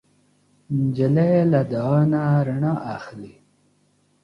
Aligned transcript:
نجلۍ 0.77 1.33
له 1.51 1.61
دعا 1.71 1.99
نه 2.11 2.21
رڼا 2.47 2.73
اخلي. 2.95 3.33